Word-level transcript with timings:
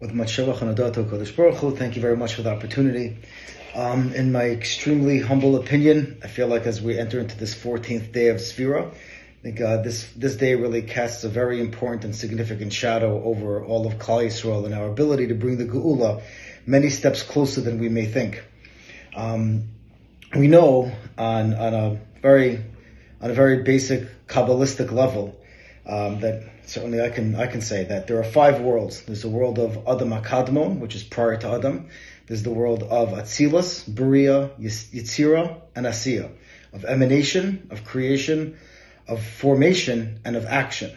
with 0.00 0.14
much 0.14 0.34
Shavach 0.34 0.62
and 0.62 0.74
Kodesh 0.76 1.36
Baruch 1.36 1.56
Hu. 1.56 1.76
Thank 1.76 1.94
you 1.94 2.00
very 2.00 2.16
much 2.16 2.34
for 2.34 2.42
the 2.42 2.50
opportunity. 2.50 3.18
Um, 3.74 4.14
in 4.14 4.32
my 4.32 4.44
extremely 4.44 5.20
humble 5.20 5.56
opinion, 5.56 6.18
I 6.24 6.26
feel 6.26 6.48
like 6.48 6.66
as 6.66 6.80
we 6.80 6.98
enter 6.98 7.20
into 7.20 7.36
this 7.36 7.54
14th 7.54 8.10
day 8.10 8.28
of 8.28 8.38
Sphira, 8.38 8.90
I 8.90 9.42
think 9.42 9.60
uh, 9.60 9.82
this 9.82 10.10
this 10.16 10.36
day 10.36 10.54
really 10.54 10.82
casts 10.82 11.24
a 11.24 11.28
very 11.28 11.60
important 11.60 12.04
and 12.04 12.16
significant 12.16 12.72
shadow 12.72 13.22
over 13.22 13.62
all 13.62 13.86
of 13.86 13.94
Klal 13.94 14.24
Yisrael 14.24 14.64
and 14.64 14.74
our 14.74 14.88
ability 14.88 15.28
to 15.28 15.34
bring 15.34 15.58
the 15.58 15.66
Geula 15.66 16.22
many 16.66 16.88
steps 16.88 17.22
closer 17.22 17.60
than 17.60 17.78
we 17.78 17.90
may 17.90 18.06
think. 18.06 18.42
Um, 19.14 19.64
we 20.34 20.48
know 20.48 20.92
on 21.18 21.54
on 21.54 21.74
a 21.74 22.00
very 22.22 22.64
on 23.20 23.30
a 23.30 23.34
very 23.34 23.62
basic 23.62 24.26
kabbalistic 24.26 24.92
level 24.92 25.39
um, 25.86 26.20
that 26.20 26.44
certainly 26.66 27.00
I 27.00 27.08
can 27.08 27.34
I 27.34 27.46
can 27.46 27.60
say 27.60 27.84
that 27.84 28.06
there 28.06 28.18
are 28.18 28.24
five 28.24 28.60
worlds. 28.60 29.02
There's 29.02 29.22
the 29.22 29.28
world 29.28 29.58
of 29.58 29.76
Adam 29.88 30.10
Akadmon, 30.10 30.78
which 30.78 30.94
is 30.94 31.02
prior 31.02 31.36
to 31.38 31.48
Adam. 31.48 31.88
There's 32.26 32.42
the 32.42 32.52
world 32.52 32.82
of 32.84 33.08
Atzilus, 33.10 33.88
Beria, 33.88 34.50
Yitzira, 34.60 35.60
and 35.74 35.86
Asiya, 35.86 36.30
of 36.72 36.84
emanation, 36.84 37.66
of 37.70 37.84
creation, 37.84 38.56
of 39.08 39.22
formation, 39.22 40.20
and 40.24 40.36
of 40.36 40.46
action. 40.46 40.96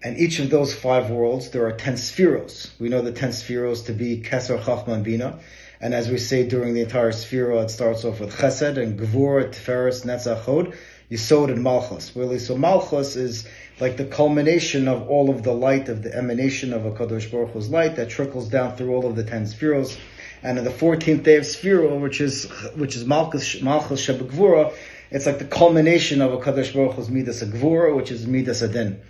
And 0.00 0.16
each 0.16 0.38
of 0.38 0.50
those 0.50 0.72
five 0.72 1.10
worlds, 1.10 1.50
there 1.50 1.66
are 1.66 1.72
ten 1.72 1.94
spheros. 1.94 2.70
We 2.78 2.88
know 2.88 3.02
the 3.02 3.12
ten 3.12 3.30
spheros 3.30 3.86
to 3.86 3.92
be 3.92 4.22
Keser, 4.22 4.62
Chachma, 4.62 4.94
and 4.94 5.04
Bina. 5.04 5.40
And 5.80 5.94
as 5.94 6.08
we 6.08 6.18
say 6.18 6.46
during 6.46 6.74
the 6.74 6.82
entire 6.82 7.12
sphera, 7.12 7.64
it 7.64 7.70
starts 7.70 8.04
off 8.04 8.20
with 8.20 8.36
Chesed 8.36 8.76
and 8.80 8.98
Gvur, 8.98 9.48
Tiferes, 9.48 10.04
Netzach, 10.04 10.42
Hod, 10.42 10.74
Yisod, 11.10 11.50
and 11.50 11.62
Malchus. 11.62 12.14
Really, 12.14 12.38
so 12.38 12.56
Malchus 12.56 13.16
is 13.16 13.46
like 13.80 13.96
the 13.96 14.04
culmination 14.04 14.88
of 14.88 15.08
all 15.08 15.30
of 15.30 15.42
the 15.42 15.52
light, 15.52 15.88
of 15.88 16.02
the 16.02 16.14
emanation 16.14 16.72
of 16.72 16.84
a 16.84 16.90
Kadosh 16.90 17.30
Baruch 17.30 17.52
Hu's 17.52 17.70
light 17.70 17.96
that 17.96 18.10
trickles 18.10 18.48
down 18.48 18.76
through 18.76 18.94
all 18.94 19.06
of 19.06 19.16
the 19.16 19.24
ten 19.24 19.44
spheros. 19.44 19.96
And 20.42 20.58
on 20.58 20.64
the 20.64 20.70
14th 20.70 21.24
day 21.24 21.36
of 21.36 21.44
Sphira, 21.44 22.00
which 22.00 22.20
is, 22.20 22.44
which 22.76 22.94
is 22.94 23.04
Malchus, 23.04 23.60
Malchus 23.60 24.06
Shebegvura, 24.06 24.72
it's 25.10 25.26
like 25.26 25.38
the 25.38 25.44
culmination 25.44 26.20
of 26.20 26.32
a 26.32 26.38
Kadosh 26.38 26.72
Baruch 26.74 26.94
Hu's 26.94 27.08
Midas 27.08 27.42
Gvura, 27.42 27.96
which 27.96 28.10
is 28.10 28.26
Midas 28.26 28.62
Adin. 28.62 29.00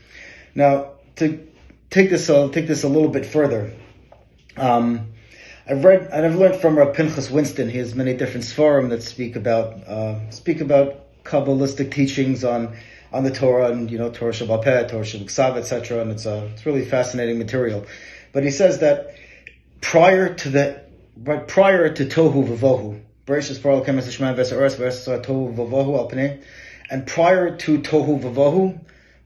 Now, 0.55 0.93
to 1.17 1.47
take 1.91 2.11
this, 2.11 2.31
uh, 2.31 2.49
take 2.49 2.67
this 2.67 2.85
a 2.85 2.89
little 2.89 3.09
bit 3.09 3.27
further, 3.27 3.73
um, 4.57 5.09
I've 5.69 5.85
read 5.85 6.09
and 6.11 6.25
I've 6.25 6.37
learned 6.37 6.57
from 6.57 6.79
Rav 6.79 6.95
Pinchas 6.95 7.31
Winston. 7.31 7.69
He 7.69 7.77
has 7.79 7.95
many 7.95 8.15
different 8.15 8.47
svarim 8.47 8.89
that 8.89 9.03
speak 9.03 9.37
about 9.37 9.75
uh, 9.87 10.31
speak 10.31 10.63
about 10.63 11.08
kabbalistic 11.29 11.93
teachings 11.93 12.45
on 12.45 12.77
on 13.13 13.25
the 13.25 13.31
Torah 13.31 13.71
and 13.71 13.91
you 13.91 13.99
know 13.99 14.11
Torah 14.11 14.33
Shebaal 14.33 14.63
Peh, 14.63 14.89
Torah 14.89 15.05
Shabbat 15.05 15.59
etc. 15.59 16.01
And 16.03 16.11
it's 16.11 16.27
a 16.27 16.47
it's 16.53 16.67
really 16.67 16.85
fascinating 16.85 17.39
material. 17.39 17.87
But 18.33 18.45
he 18.45 18.51
says 18.51 18.81
that 18.81 19.15
prior 19.81 20.35
to 20.35 20.49
the 20.49 20.83
but 21.17 21.49
prior 21.49 21.89
to 21.93 22.05
Tohu 22.05 22.47
Vavohu, 22.47 23.01
Bereshis 23.27 23.63
Baruch 23.63 23.87
Kemes 23.87 24.11
Shema 24.11 24.35
Vesaras 24.35 24.77
Vesaras 24.77 25.25
Tohu 25.25 25.55
Vavohu 25.55 26.11
Alpnei, 26.11 26.43
and 26.91 27.07
prior 27.07 27.57
to 27.57 27.79
Tohu 27.79 28.21
Vavohu, 28.21 28.79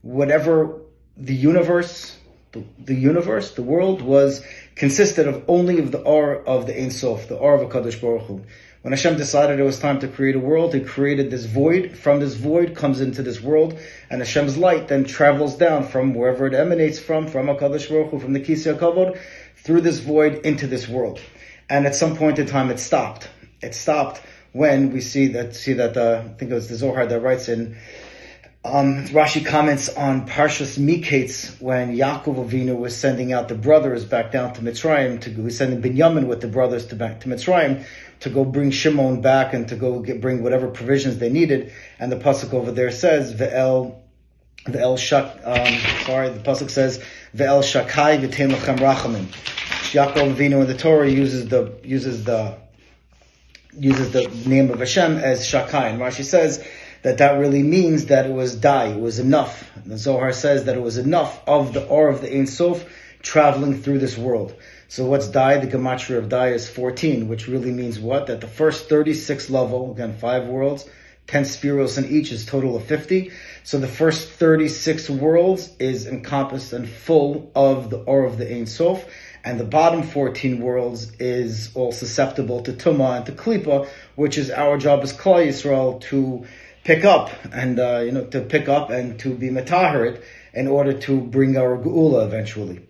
whatever 0.03 0.81
the 1.17 1.35
universe, 1.35 2.17
the, 2.53 2.65
the 2.79 2.95
universe, 2.95 3.55
the 3.55 3.63
world 3.63 4.01
was 4.01 4.45
consisted 4.75 5.29
of 5.29 5.45
only 5.49 5.79
of 5.79 5.93
the 5.93 6.05
R 6.05 6.37
of 6.37 6.67
the 6.67 6.81
Ein 6.81 6.91
Sof, 6.91 7.29
the 7.29 7.39
R 7.39 7.61
of 7.61 7.71
Hakadosh 7.71 8.01
Baruch 8.01 8.23
Hu. 8.23 8.43
When 8.83 8.91
Hashem 8.91 9.17
decided 9.17 9.61
it 9.61 9.63
was 9.63 9.79
time 9.79 10.01
to 10.01 10.09
create 10.09 10.35
a 10.35 10.41
world, 10.41 10.75
He 10.75 10.81
created 10.81 11.31
this 11.31 11.45
void. 11.45 11.97
From 11.97 12.19
this 12.19 12.35
void 12.35 12.75
comes 12.75 13.01
into 13.01 13.23
this 13.23 13.41
world, 13.41 13.79
and 14.11 14.21
Hashem's 14.21 14.59
light 14.59 14.89
then 14.89 15.05
travels 15.05 15.57
down 15.57 15.85
from 15.87 16.15
wherever 16.15 16.49
it 16.49 16.55
emanates 16.55 16.99
from, 16.99 17.29
from 17.29 17.47
Hakadosh 17.47 17.89
Baruch 17.89 18.11
Hu, 18.11 18.19
from 18.19 18.33
the 18.33 18.41
Kisei 18.41 18.77
HaKavod, 18.77 19.17
through 19.57 19.83
this 19.83 20.01
void 20.01 20.45
into 20.45 20.67
this 20.67 20.89
world. 20.89 21.21
And 21.71 21.87
at 21.87 21.95
some 21.95 22.17
point 22.17 22.41
in 22.41 22.47
time, 22.47 22.71
it 22.71 22.81
stopped. 22.81 23.29
It 23.63 23.77
stopped 23.77 24.21
when 24.51 24.93
we 24.93 25.01
see 25.01 25.29
that 25.29 25.55
see 25.55 25.75
that 25.75 25.97
uh, 25.97 26.25
I 26.25 26.29
think 26.35 26.51
it 26.51 26.55
was 26.55 26.69
the 26.69 26.75
Zohar 26.75 27.07
that 27.07 27.21
writes 27.21 27.49
in 27.49 27.77
um, 28.65 29.07
Rashi 29.09 29.45
comments 29.45 29.89
on 29.89 30.29
Parshas 30.29 30.79
Miketz 30.79 31.61
when 31.61 31.97
Yaakov 31.97 32.49
Avinu 32.49 32.79
was 32.79 32.97
sending 32.97 33.33
out 33.33 33.49
the 33.49 33.57
brothers 33.57 34.05
back 34.05 34.31
down 34.31 34.55
to 34.55 34.61
Mitzrayim 34.61 35.21
to 35.23 35.31
go, 35.31 35.49
sending 35.49 35.83
Binyamin 35.83 36.29
with 36.29 36.41
the 36.41 36.47
brothers 36.47 36.87
to 36.87 36.95
back 36.95 37.21
to 37.21 37.29
Mitzrayim 37.29 37.85
to 38.21 38.31
go 38.31 38.45
bring 38.45 38.71
Shimon 38.71 39.21
back 39.21 39.53
and 39.53 39.67
to 39.69 39.75
go 39.75 39.99
get, 39.99 40.21
bring 40.21 40.45
whatever 40.45 40.69
provisions 40.69 41.19
they 41.19 41.29
needed. 41.29 41.73
And 41.99 42.13
the 42.13 42.17
pasuk 42.17 42.55
over 42.55 42.71
there 42.71 42.93
says 42.93 43.35
Ve'el 43.35 43.97
Ve'el 44.67 44.97
Shak. 44.97 45.41
Um, 45.43 46.07
sorry, 46.07 46.29
the 46.29 46.39
pasuk 46.39 46.71
says 46.71 47.03
Ve'el 47.35 47.65
Shakai 47.65 48.25
V'Tein 48.25 48.53
Rachamim. 48.77 49.27
Yaakov 49.91 50.37
Avinu 50.37 50.61
in 50.61 50.69
the 50.69 50.77
Torah 50.77 51.11
uses 51.11 51.49
the 51.49 51.75
uses 51.83 52.23
the 52.23 52.57
uses 53.77 54.13
the 54.13 54.29
name 54.47 54.71
of 54.71 54.79
Hashem 54.79 55.17
as 55.17 55.41
Shakai, 55.41 55.91
and 55.91 56.01
Rashi 56.01 56.25
says 56.25 56.65
that 57.03 57.19
that 57.19 57.39
really 57.39 57.63
means 57.63 58.07
that 58.07 58.27
it 58.27 58.33
was 58.33 58.55
dai, 58.55 58.87
it 58.87 59.01
was 59.01 59.19
enough. 59.19 59.71
The 59.85 59.99
Zohar 59.99 60.33
says 60.33 60.65
that 60.65 60.77
it 60.77 60.83
was 60.83 60.99
enough 60.99 61.41
of 61.47 61.73
the 61.73 61.87
or 61.87 62.09
of 62.09 62.21
the 62.21 62.33
Ein 62.33 62.47
Sof 62.47 62.85
traveling 63.23 63.83
through 63.83 63.99
this 63.99 64.17
world. 64.17 64.55
So 64.89 65.07
what's 65.07 65.29
dai? 65.29 65.59
The 65.59 65.67
gematria 65.67 66.19
of 66.19 66.29
dai 66.29 66.49
is 66.49 66.69
14, 66.69 67.29
which 67.29 67.49
really 67.49 67.73
means 67.73 67.99
what? 67.99 68.27
That 68.27 68.41
the 68.41 68.47
first 68.47 68.89
36 68.89 69.51
level, 69.51 69.93
again, 69.93 70.17
five 70.19 70.47
worlds, 70.47 70.89
10 71.29 71.45
spheros 71.45 71.99
in 71.99 72.05
each 72.11 72.31
is 72.31 72.45
total 72.45 72.77
of 72.77 72.85
50. 72.85 73.33
So 73.65 73.79
the 73.79 73.89
first 73.89 74.29
36 74.29 75.09
worlds 75.11 75.71
is 75.79 76.07
encompassed 76.07 76.73
and 76.73 76.89
full 76.89 77.51
of 77.55 77.91
the 77.91 77.99
or 77.99 78.25
of 78.25 78.39
the 78.39 78.53
Ein 78.53 78.67
Sof. 78.67 79.05
And 79.45 79.59
the 79.59 79.65
bottom 79.65 80.03
14 80.03 80.61
worlds 80.61 81.13
is 81.19 81.71
all 81.75 81.91
susceptible 81.91 82.63
to 82.63 82.73
Tuma 82.73 83.17
and 83.17 83.27
to 83.27 83.33
Klipa, 83.33 83.89
which 84.15 84.39
is 84.39 84.51
our 84.51 84.79
job 84.79 85.01
as 85.03 85.13
Klal 85.13 85.47
Yisrael 85.47 86.01
to 86.03 86.47
pick 86.85 87.05
up 87.05 87.31
and 87.53 87.79
uh, 87.79 88.01
you 88.05 88.13
know 88.13 88.25
to 88.27 88.41
pick 88.41 88.69
up 88.69 88.91
and 88.91 89.19
to 89.21 89.35
be 89.35 89.49
metaharit 89.49 90.23
in 90.53 90.69
order 90.69 90.93
to 90.93 91.21
bring 91.21 91.57
our 91.57 91.77
geula 91.79 92.27
eventually. 92.27 92.87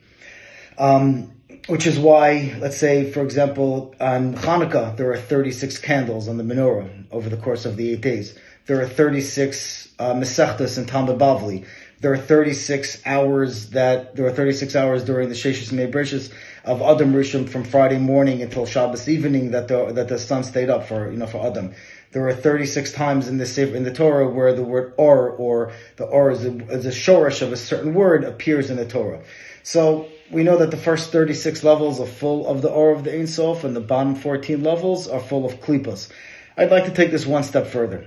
Um, 0.78 1.32
which 1.68 1.86
is 1.86 1.98
why, 1.98 2.56
let's 2.58 2.76
say, 2.76 3.10
for 3.10 3.22
example, 3.22 3.94
on 4.00 4.34
Hanukkah, 4.34 4.96
there 4.96 5.12
are 5.12 5.16
36 5.16 5.78
candles 5.78 6.26
on 6.28 6.36
the 6.36 6.42
menorah 6.42 7.04
over 7.12 7.28
the 7.28 7.36
course 7.36 7.66
of 7.66 7.76
the 7.76 7.92
eight 7.92 8.00
days. 8.00 8.36
There 8.66 8.80
are 8.80 8.88
36 8.88 9.94
uh, 9.98 10.14
Mesechtas 10.14 10.78
and 10.78 10.88
Talmud 10.88 11.18
Bavli. 11.18 11.64
There 12.00 12.12
are 12.12 12.18
36 12.18 13.02
hours 13.06 13.70
that, 13.70 14.16
there 14.16 14.26
are 14.26 14.32
36 14.32 14.74
hours 14.74 15.04
during 15.04 15.28
the 15.28 15.36
Sheshis 15.36 15.72
Mebrishis 15.72 16.32
of 16.64 16.80
Adam 16.80 17.12
Rishon 17.12 17.48
from 17.48 17.64
Friday 17.64 17.98
morning 17.98 18.40
until 18.42 18.66
Shabbos 18.66 19.08
evening 19.08 19.50
that 19.50 19.68
the, 19.68 19.92
that 19.92 20.08
the 20.08 20.18
sun 20.18 20.44
stayed 20.44 20.70
up 20.70 20.86
for, 20.86 21.10
you 21.10 21.16
know, 21.16 21.26
for 21.26 21.44
Adam. 21.44 21.74
There 22.12 22.26
are 22.28 22.34
36 22.34 22.92
times 22.92 23.26
in 23.26 23.38
the 23.38 23.74
in 23.74 23.84
the 23.84 23.92
Torah 23.92 24.28
where 24.28 24.52
the 24.52 24.62
word 24.62 24.92
or 24.96 25.30
or 25.30 25.72
the 25.96 26.04
or 26.04 26.30
is 26.30 26.44
a, 26.44 26.54
is 26.68 26.86
a 26.86 26.90
shorish 26.90 27.40
of 27.40 27.52
a 27.52 27.56
certain 27.56 27.94
word 27.94 28.24
appears 28.24 28.70
in 28.70 28.76
the 28.76 28.86
Torah. 28.86 29.22
So 29.62 30.08
we 30.30 30.42
know 30.42 30.58
that 30.58 30.70
the 30.70 30.76
first 30.76 31.10
36 31.10 31.64
levels 31.64 32.00
are 32.00 32.06
full 32.06 32.46
of 32.46 32.62
the 32.62 32.68
or 32.68 32.92
of 32.92 33.04
the 33.04 33.18
Ein 33.18 33.26
Sof 33.26 33.64
and 33.64 33.74
the 33.74 33.80
bottom 33.80 34.14
14 34.14 34.62
levels 34.62 35.08
are 35.08 35.20
full 35.20 35.46
of 35.46 35.60
klipas. 35.60 36.10
I'd 36.56 36.70
like 36.70 36.84
to 36.84 36.90
take 36.90 37.10
this 37.10 37.26
one 37.26 37.44
step 37.44 37.66
further. 37.66 38.06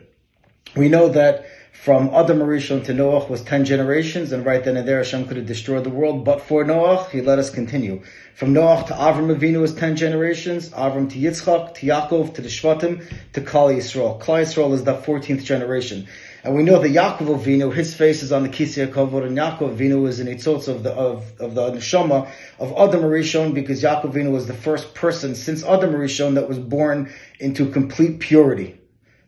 We 0.75 0.87
know 0.87 1.09
that 1.09 1.45
from 1.83 2.09
Adam 2.15 2.39
Arishon 2.39 2.83
to 2.85 2.93
Noach 2.93 3.29
was 3.29 3.43
10 3.43 3.65
generations, 3.65 4.31
and 4.31 4.43
right 4.43 4.63
then 4.63 4.75
and 4.75 4.87
there 4.87 4.97
Hashem 4.97 5.27
could 5.27 5.37
have 5.37 5.45
destroyed 5.45 5.83
the 5.83 5.91
world, 5.91 6.25
but 6.25 6.41
for 6.41 6.65
Noach, 6.65 7.11
he 7.11 7.21
let 7.21 7.37
us 7.37 7.51
continue. 7.51 8.01
From 8.33 8.55
Noach 8.55 8.87
to 8.87 8.93
Avram 8.93 9.35
Avinu 9.35 9.61
was 9.61 9.75
10 9.75 9.95
generations, 9.95 10.69
Avram 10.69 11.11
to 11.11 11.19
Yitzchak, 11.19 11.75
to 11.75 11.85
Yaakov, 11.85 12.33
to 12.33 12.41
the 12.41 12.47
Shvatim, 12.47 13.05
to 13.33 13.41
Klal 13.41 13.75
Yisrael. 13.75 14.19
Klal 14.19 14.41
Yisrael 14.41 14.73
is 14.73 14.83
the 14.83 14.95
14th 14.95 15.43
generation. 15.43 16.07
And 16.43 16.55
we 16.55 16.63
know 16.63 16.79
that 16.79 16.89
Yaakov 16.89 17.43
Avinu, 17.43 17.71
his 17.71 17.93
face 17.93 18.23
is 18.23 18.31
on 18.31 18.43
the 18.43 18.49
Kisei 18.49 18.87
HaKavod, 18.87 19.25
and 19.25 19.37
Yaakov 19.37 19.77
Avinu 19.77 20.07
is 20.07 20.19
an 20.19 20.27
Eitzotz 20.27 20.67
of 20.67 20.81
the, 20.81 20.91
of, 20.91 21.39
of 21.39 21.53
the 21.53 21.71
Neshama 21.71 22.27
of 22.57 22.71
Adam 22.71 23.03
Arishon, 23.03 23.53
because 23.53 23.83
Yaakov 23.83 24.13
Avinu 24.13 24.31
was 24.31 24.47
the 24.47 24.53
first 24.55 24.95
person 24.95 25.35
since 25.35 25.63
Adam 25.63 25.93
Arishon 25.93 26.33
that 26.33 26.47
was 26.49 26.57
born 26.57 27.13
into 27.39 27.69
complete 27.69 28.19
purity. 28.19 28.79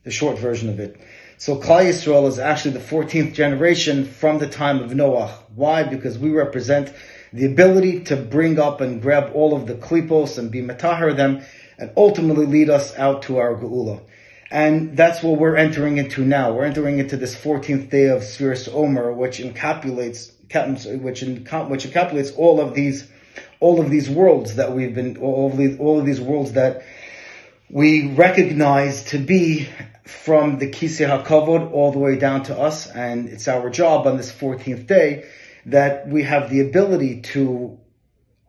The 0.05 0.11
short 0.11 0.39
version 0.39 0.69
of 0.69 0.79
it. 0.79 0.99
So 1.39 1.55
Klal 1.55 1.85
Yisrael 1.85 2.27
is 2.27 2.39
actually 2.39 2.71
the 2.71 2.79
14th 2.79 3.35
generation 3.35 4.05
from 4.05 4.39
the 4.39 4.47
time 4.47 4.79
of 4.79 4.95
Noah. 4.95 5.37
Why? 5.53 5.83
Because 5.83 6.17
we 6.17 6.31
represent 6.31 6.91
the 7.31 7.45
ability 7.45 8.05
to 8.05 8.15
bring 8.15 8.57
up 8.57 8.81
and 8.81 8.99
grab 8.99 9.33
all 9.35 9.55
of 9.55 9.67
the 9.67 9.75
klipos 9.75 10.39
and 10.39 10.49
be 10.49 10.63
matahar 10.63 11.15
them 11.15 11.43
and 11.77 11.91
ultimately 11.95 12.47
lead 12.47 12.71
us 12.71 12.97
out 12.97 13.21
to 13.23 13.37
our 13.37 13.53
geula. 13.53 14.01
And 14.49 14.97
that's 14.97 15.21
what 15.21 15.39
we're 15.39 15.57
entering 15.57 15.97
into 15.97 16.25
now. 16.25 16.53
We're 16.53 16.65
entering 16.65 16.97
into 16.97 17.17
this 17.17 17.35
14th 17.35 17.91
day 17.91 18.07
of 18.07 18.23
Sfiras 18.23 18.67
Omer, 18.73 19.13
which 19.13 19.37
encapsulates, 19.37 20.31
which, 21.01 21.21
which 21.21 21.85
encapsulates 21.85 22.35
all 22.35 22.59
of 22.59 22.73
these, 22.73 23.07
all 23.59 23.79
of 23.79 23.91
these 23.91 24.09
worlds 24.09 24.55
that 24.55 24.71
we've 24.71 24.95
been, 24.95 25.17
all 25.17 25.51
of 25.51 25.57
these, 25.57 25.77
all 25.79 25.99
of 25.99 26.05
these 26.07 26.19
worlds 26.19 26.53
that 26.53 26.81
we 27.69 28.13
recognize 28.13 29.03
to 29.05 29.17
be 29.17 29.67
from 30.05 30.57
the 30.57 30.67
Kisei 30.67 31.05
HaKavod 31.05 31.71
all 31.73 31.91
the 31.91 31.99
way 31.99 32.15
down 32.15 32.43
to 32.43 32.57
us, 32.57 32.87
and 32.87 33.27
it's 33.27 33.47
our 33.47 33.69
job 33.69 34.07
on 34.07 34.15
this 34.15 34.31
14th 34.31 34.87
day 34.87 35.25
that 35.65 36.07
we 36.07 36.23
have 36.23 36.49
the 36.49 36.61
ability 36.61 37.21
to 37.21 37.77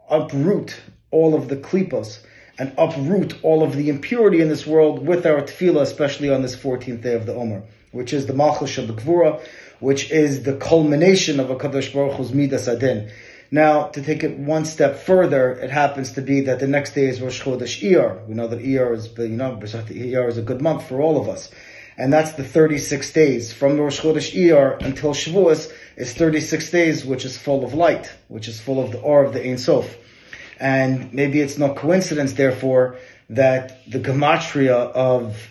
uproot 0.09 0.81
all 1.11 1.35
of 1.35 1.49
the 1.49 1.57
klipos 1.57 2.21
and 2.59 2.73
uproot 2.79 3.43
all 3.43 3.65
of 3.65 3.75
the 3.75 3.89
impurity 3.89 4.41
in 4.41 4.49
this 4.49 4.67
world 4.67 5.05
with 5.05 5.27
our 5.27 5.43
tefillah, 5.43 5.83
especially 5.83 6.31
on 6.31 6.43
this 6.43 6.55
14th 6.55 7.03
day 7.03 7.15
of 7.15 7.27
the 7.27 7.35
Omer, 7.35 7.65
which 7.91 8.13
is 8.13 8.27
the 8.27 8.35
Malchus 8.35 8.77
Gvura, 8.77 9.41
which 9.81 10.13
is 10.13 10.45
the 10.45 10.57
culmination 10.57 11.41
of 11.41 11.51
a 11.51 11.57
Kadosh 11.57 11.93
Baruch 11.93 12.15
Hu's 12.15 12.33
Midas 12.33 12.69
Adin. 12.69 13.11
Now, 13.51 13.85
to 13.89 14.03
take 14.03 14.25
it 14.25 14.39
one 14.39 14.67
step 14.67 14.99
further, 14.99 15.53
it 15.53 15.71
happens 15.71 16.13
to 16.13 16.23
be 16.23 16.43
that 16.43 16.61
the 16.61 16.67
next 16.67 16.95
day 16.95 17.07
is 17.07 17.21
Rosh 17.21 17.43
Chodesh 17.43 17.83
Iyar. 17.83 18.27
We 18.27 18.35
know 18.35 18.47
that 18.47 18.59
Iyar 18.59 18.95
is, 18.95 19.09
you 19.17 19.37
know, 19.37 19.57
Iyar 19.57 20.29
is 20.29 20.37
a 20.37 20.43
good 20.43 20.61
month 20.61 20.87
for 20.87 21.01
all 21.01 21.19
of 21.19 21.29
us. 21.29 21.51
And 21.97 22.13
that's 22.13 22.33
the 22.33 22.45
36 22.45 23.11
days. 23.13 23.53
From 23.53 23.81
Rosh 23.81 24.01
Chodesh 24.01 24.35
Iyar 24.35 24.85
until 24.85 25.15
Shavuos 25.15 25.73
is 25.97 26.13
36 26.13 26.71
days, 26.71 27.05
which 27.07 27.25
is 27.25 27.39
full 27.39 27.65
of 27.65 27.73
light, 27.73 28.13
which 28.29 28.49
is 28.49 28.61
full 28.61 28.85
of 28.85 28.93
the 28.93 29.01
awe 29.01 29.25
of 29.25 29.33
the 29.33 29.43
Ein 29.43 29.57
Sof. 29.57 29.97
And 30.61 31.15
maybe 31.15 31.41
it's 31.41 31.57
no 31.57 31.73
coincidence, 31.73 32.35
therefore, 32.35 32.99
that 33.31 33.91
the 33.91 33.99
gematria 33.99 34.75
of 34.93 35.49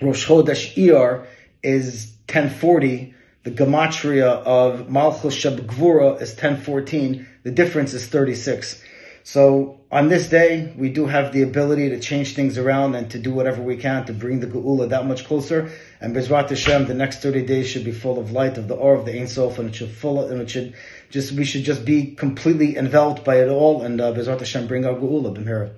Rosh 0.00 0.28
Chodesh 0.28 0.76
Iyar 0.76 1.26
is 1.62 2.14
1040. 2.28 3.14
The 3.42 3.50
gematria 3.50 4.42
of 4.44 4.90
Malchus 4.90 5.34
Shebegvura 5.34 6.20
is 6.20 6.32
1014. 6.32 7.26
The 7.42 7.50
difference 7.50 7.94
is 7.94 8.06
36. 8.06 8.82
So 9.24 9.80
on 9.90 10.10
this 10.10 10.28
day, 10.28 10.74
we 10.76 10.90
do 10.90 11.06
have 11.06 11.32
the 11.32 11.40
ability 11.40 11.88
to 11.88 12.00
change 12.00 12.34
things 12.34 12.58
around 12.58 12.96
and 12.96 13.10
to 13.12 13.18
do 13.18 13.32
whatever 13.32 13.62
we 13.62 13.78
can 13.78 14.04
to 14.06 14.12
bring 14.12 14.40
the 14.40 14.46
Geula 14.46 14.90
that 14.90 15.06
much 15.06 15.24
closer. 15.24 15.70
And 16.02 16.14
Bezrat 16.14 16.50
Hashem, 16.50 16.86
the 16.86 16.92
next 16.92 17.22
30 17.22 17.46
days 17.46 17.66
should 17.66 17.84
be 17.84 17.92
full 17.92 18.18
of 18.18 18.30
light 18.30 18.58
of 18.58 18.68
the 18.68 18.76
awe 18.76 18.98
of 18.98 19.06
the 19.06 19.18
Ein 19.18 19.26
Sof, 19.26 19.58
and 19.58 19.70
it 19.70 19.74
should 19.74 19.90
full, 19.90 20.22
of, 20.22 20.30
and 20.30 20.42
it 20.42 20.50
should 20.50 20.74
just, 21.08 21.32
we 21.32 21.44
should 21.44 21.64
just 21.64 21.86
be 21.86 22.14
completely 22.14 22.76
enveloped 22.76 23.24
by 23.24 23.36
it 23.36 23.48
all, 23.48 23.82
and 23.82 24.02
uh, 24.02 24.12
Bezrat 24.12 24.40
Hashem 24.40 24.66
bring 24.66 24.84
our 24.84 24.94
Geula, 24.94 25.34
B'mira. 25.34 25.70